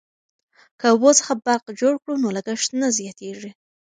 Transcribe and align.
که 0.79 0.85
اوبو 0.93 1.09
څخه 1.19 1.33
برق 1.45 1.65
جوړ 1.79 1.93
کړو 2.01 2.13
نو 2.23 2.27
لګښت 2.37 2.69
نه 2.81 2.87
زیاتیږي. 2.97 3.51